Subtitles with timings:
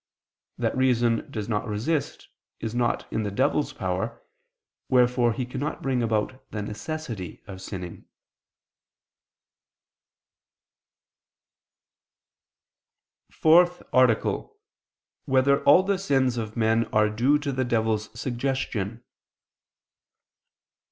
[0.57, 2.27] That reason does not resist,
[2.59, 4.23] is not in the devil's power;
[4.89, 7.97] wherefore he cannot bring about the necessity of sinning.________________________
[13.35, 14.47] FOURTH ARTICLE [I II, Q.
[14.47, 15.25] 80, Art.
[15.27, 19.03] 4] Whether All the Sins of Men Are Due to the Devil's Suggestion?